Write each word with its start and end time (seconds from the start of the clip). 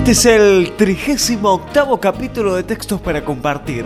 Este 0.00 0.12
es 0.12 0.24
el 0.24 0.72
38 0.78 2.00
capítulo 2.00 2.54
de 2.54 2.62
Textos 2.62 3.02
para 3.02 3.22
Compartir. 3.22 3.84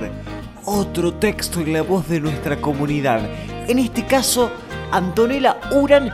Otro 0.65 1.15
texto 1.15 1.61
en 1.61 1.73
la 1.73 1.83
voz 1.83 2.09
de 2.09 2.21
nuestra 2.21 2.61
comunidad. 2.61 3.21
En 3.67 3.81
este 3.81 4.07
caso, 4.07 4.53
Antonella 4.93 5.59
Uran 5.73 6.13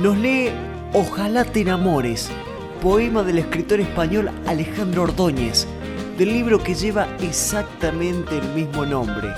nos 0.00 0.16
lee 0.16 0.48
Ojalá 0.94 1.44
te 1.44 1.60
enamores, 1.60 2.30
poema 2.80 3.22
del 3.22 3.36
escritor 3.36 3.80
español 3.80 4.30
Alejandro 4.46 5.02
Ordóñez, 5.02 5.66
del 6.16 6.32
libro 6.32 6.58
que 6.58 6.74
lleva 6.74 7.06
exactamente 7.20 8.38
el 8.38 8.48
mismo 8.54 8.86
nombre, 8.86 9.28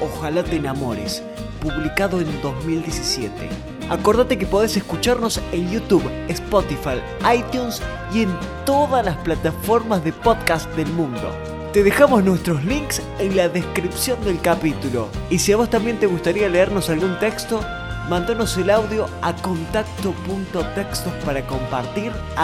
Ojalá 0.00 0.42
te 0.42 0.56
enamores, 0.56 1.22
publicado 1.60 2.20
en 2.20 2.42
2017. 2.42 3.71
Acordate 3.92 4.38
que 4.38 4.46
podés 4.46 4.76
escucharnos 4.78 5.38
en 5.52 5.70
YouTube, 5.70 6.10
Spotify, 6.28 7.02
iTunes 7.30 7.82
y 8.14 8.22
en 8.22 8.34
todas 8.64 9.04
las 9.04 9.18
plataformas 9.18 10.02
de 10.02 10.14
podcast 10.14 10.66
del 10.76 10.88
mundo. 10.94 11.30
Te 11.74 11.82
dejamos 11.82 12.24
nuestros 12.24 12.64
links 12.64 13.02
en 13.18 13.36
la 13.36 13.50
descripción 13.50 14.24
del 14.24 14.40
capítulo. 14.40 15.10
Y 15.28 15.38
si 15.38 15.52
a 15.52 15.58
vos 15.58 15.68
también 15.68 16.00
te 16.00 16.06
gustaría 16.06 16.48
leernos 16.48 16.88
algún 16.88 17.18
texto, 17.18 17.60
mándanos 18.08 18.56
el 18.56 18.70
audio 18.70 19.10
a 19.20 19.36
contacto.textos 19.36 21.12
para 21.26 21.42
gmail.com. 21.42 22.40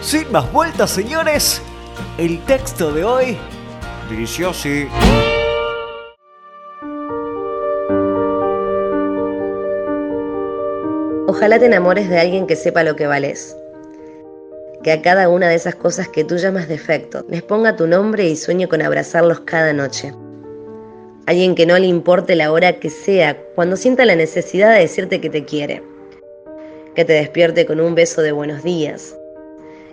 Sin 0.00 0.32
más 0.32 0.52
vueltas, 0.52 0.90
señores, 0.90 1.62
el 2.18 2.40
texto 2.46 2.90
de 2.90 3.04
hoy. 3.04 3.36
Delicioso. 4.10 4.68
Ojalá 11.30 11.58
te 11.58 11.66
enamores 11.66 12.08
de 12.08 12.18
alguien 12.18 12.46
que 12.46 12.56
sepa 12.56 12.82
lo 12.82 12.96
que 12.96 13.06
vales. 13.06 13.54
Que 14.82 14.92
a 14.92 15.02
cada 15.02 15.28
una 15.28 15.50
de 15.50 15.56
esas 15.56 15.74
cosas 15.74 16.08
que 16.08 16.24
tú 16.24 16.38
llamas 16.38 16.68
defecto 16.68 17.22
les 17.28 17.42
ponga 17.42 17.76
tu 17.76 17.86
nombre 17.86 18.26
y 18.26 18.34
sueñe 18.34 18.66
con 18.66 18.80
abrazarlos 18.80 19.40
cada 19.40 19.74
noche. 19.74 20.14
Alguien 21.26 21.54
que 21.54 21.66
no 21.66 21.78
le 21.78 21.86
importe 21.86 22.34
la 22.34 22.50
hora 22.50 22.80
que 22.80 22.88
sea 22.88 23.36
cuando 23.54 23.76
sienta 23.76 24.06
la 24.06 24.16
necesidad 24.16 24.72
de 24.72 24.80
decirte 24.80 25.20
que 25.20 25.28
te 25.28 25.44
quiere. 25.44 25.82
Que 26.94 27.04
te 27.04 27.12
despierte 27.12 27.66
con 27.66 27.78
un 27.78 27.94
beso 27.94 28.22
de 28.22 28.32
buenos 28.32 28.62
días. 28.62 29.14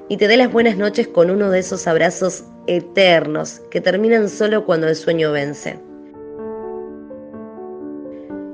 Y 0.08 0.16
te 0.16 0.30
dé 0.30 0.38
las 0.38 0.54
buenas 0.54 0.78
noches 0.78 1.06
con 1.06 1.30
uno 1.30 1.52
de 1.52 1.60
esos 1.60 1.86
abrazos 1.86 2.46
eternos 2.66 3.60
que 3.70 3.82
terminan 3.82 4.30
solo 4.30 4.66
cuando 4.66 4.88
el 4.88 4.96
sueño 4.96 5.34
vence. 5.34 5.78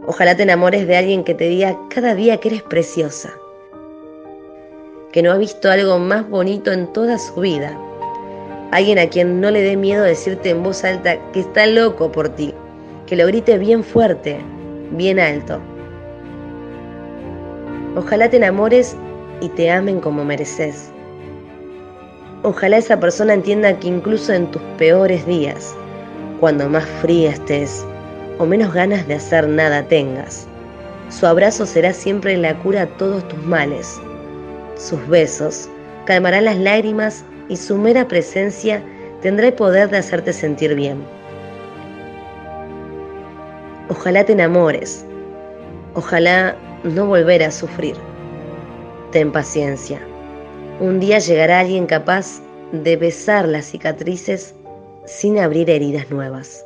Ojalá 0.07 0.35
te 0.35 0.43
enamores 0.43 0.87
de 0.87 0.97
alguien 0.97 1.23
que 1.23 1.35
te 1.35 1.47
diga 1.47 1.77
cada 1.89 2.15
día 2.15 2.37
que 2.37 2.47
eres 2.47 2.63
preciosa, 2.63 3.31
que 5.11 5.21
no 5.21 5.31
ha 5.31 5.37
visto 5.37 5.69
algo 5.69 5.99
más 5.99 6.27
bonito 6.27 6.71
en 6.71 6.91
toda 6.91 7.19
su 7.19 7.35
vida. 7.35 7.77
Alguien 8.71 8.97
a 8.97 9.07
quien 9.07 9.39
no 9.39 9.51
le 9.51 9.61
dé 9.61 9.77
miedo 9.77 10.03
decirte 10.03 10.49
en 10.49 10.63
voz 10.63 10.83
alta 10.83 11.17
que 11.33 11.41
está 11.41 11.67
loco 11.67 12.11
por 12.11 12.29
ti, 12.29 12.51
que 13.05 13.15
lo 13.15 13.27
grite 13.27 13.59
bien 13.59 13.83
fuerte, 13.83 14.39
bien 14.91 15.19
alto. 15.19 15.59
Ojalá 17.95 18.27
te 18.27 18.37
enamores 18.37 18.95
y 19.39 19.49
te 19.49 19.69
amen 19.69 19.99
como 19.99 20.25
mereces. 20.25 20.91
Ojalá 22.41 22.77
esa 22.77 22.99
persona 22.99 23.35
entienda 23.35 23.77
que 23.77 23.89
incluso 23.89 24.33
en 24.33 24.49
tus 24.49 24.63
peores 24.79 25.27
días, 25.27 25.75
cuando 26.39 26.67
más 26.67 26.85
fría 27.01 27.29
estés, 27.29 27.85
o 28.41 28.45
menos 28.47 28.73
ganas 28.73 29.07
de 29.07 29.13
hacer 29.13 29.47
nada 29.47 29.87
tengas. 29.87 30.47
Su 31.09 31.27
abrazo 31.27 31.67
será 31.67 31.93
siempre 31.93 32.35
la 32.37 32.57
cura 32.57 32.81
a 32.81 32.87
todos 32.97 33.27
tus 33.27 33.37
males. 33.45 34.01
Sus 34.77 35.07
besos 35.07 35.69
calmarán 36.05 36.45
las 36.45 36.57
lágrimas 36.57 37.23
y 37.49 37.57
su 37.57 37.77
mera 37.77 38.07
presencia 38.07 38.81
tendrá 39.21 39.49
el 39.49 39.53
poder 39.53 39.91
de 39.91 39.99
hacerte 39.99 40.33
sentir 40.33 40.73
bien. 40.73 41.03
Ojalá 43.89 44.23
te 44.23 44.33
enamores. 44.33 45.05
Ojalá 45.93 46.55
no 46.83 47.05
volver 47.05 47.43
a 47.43 47.51
sufrir. 47.51 47.95
Ten 49.11 49.31
paciencia. 49.31 49.99
Un 50.79 50.99
día 50.99 51.19
llegará 51.19 51.59
alguien 51.59 51.85
capaz 51.85 52.41
de 52.71 52.97
besar 52.97 53.47
las 53.47 53.65
cicatrices 53.65 54.55
sin 55.05 55.37
abrir 55.37 55.69
heridas 55.69 56.09
nuevas. 56.09 56.65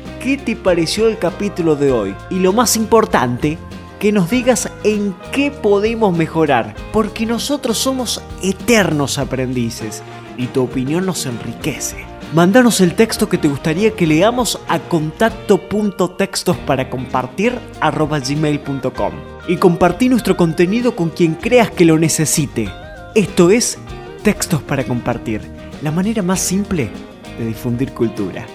qué 0.21 0.37
te 0.37 0.55
pareció 0.55 1.07
el 1.07 1.17
capítulo 1.17 1.75
de 1.75 1.91
hoy. 1.91 2.15
Y 2.29 2.39
lo 2.39 2.53
más 2.53 2.75
importante, 2.75 3.57
que 3.99 4.11
nos 4.11 4.29
digas 4.29 4.69
en 4.83 5.15
qué 5.31 5.51
podemos 5.51 6.15
mejorar, 6.15 6.75
porque 6.91 7.25
nosotros 7.25 7.77
somos 7.77 8.21
eternos 8.41 9.17
aprendices 9.17 10.01
y 10.37 10.47
tu 10.47 10.63
opinión 10.63 11.05
nos 11.05 11.25
enriquece. 11.25 12.05
Mándanos 12.33 12.81
el 12.81 12.95
texto 12.95 13.27
que 13.27 13.37
te 13.37 13.47
gustaría 13.47 13.91
que 13.91 14.07
leamos 14.07 14.59
a 14.67 14.79
contacto.textos 14.79 16.57
para 16.57 16.89
compartir 16.89 17.59
gmail.com 17.81 19.13
y 19.47 19.57
compartí 19.57 20.07
nuestro 20.07 20.37
contenido 20.37 20.95
con 20.95 21.09
quien 21.09 21.35
creas 21.35 21.71
que 21.71 21.85
lo 21.85 21.99
necesite. 21.99 22.71
Esto 23.15 23.49
es 23.49 23.77
Textos 24.23 24.61
para 24.61 24.85
Compartir, 24.85 25.41
la 25.81 25.91
manera 25.91 26.21
más 26.21 26.39
simple 26.39 26.89
de 27.37 27.45
difundir 27.45 27.91
cultura. 27.91 28.45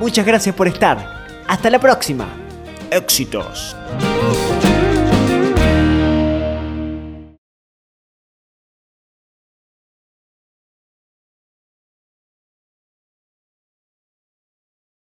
Muchas 0.00 0.24
gracias 0.24 0.54
por 0.54 0.66
estar. 0.66 1.26
Hasta 1.46 1.68
la 1.68 1.78
próxima. 1.78 2.26
Éxitos. 2.90 3.76